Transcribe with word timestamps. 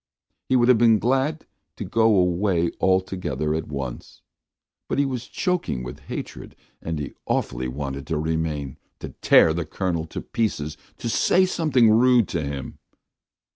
He 0.49 0.55
would 0.55 0.67
have 0.67 0.79
been 0.79 0.97
glad 0.97 1.45
to 1.75 1.85
go 1.85 2.15
away 2.17 2.71
altogether 2.81 3.53
at 3.53 3.67
once, 3.67 4.23
but 4.87 4.97
he 4.97 5.05
was 5.05 5.27
choking 5.27 5.83
with 5.83 5.99
hatred 6.09 6.55
and 6.81 6.97
he 6.97 7.13
awfully 7.27 7.67
wanted 7.67 8.07
to 8.07 8.17
remain, 8.17 8.79
to 8.97 9.09
tear 9.09 9.53
the 9.53 9.63
Colonel 9.63 10.07
to 10.07 10.19
pieces, 10.21 10.75
to 10.97 11.07
say 11.07 11.45
something 11.45 11.91
rude 11.91 12.27
to 12.29 12.41
him. 12.43 12.79